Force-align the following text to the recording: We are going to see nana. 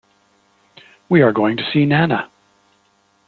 We 1.09 1.21
are 1.21 1.31
going 1.31 1.57
to 1.57 1.71
see 1.71 1.85
nana. 1.85 2.31